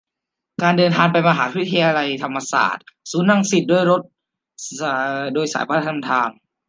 [0.61, 4.01] การเดินทางไปมหาวิทยาลัยธรรมศาสตร์ ศูนย์รังสิต ด้วยรถ
[5.33, 6.29] โดยสารประจำทาง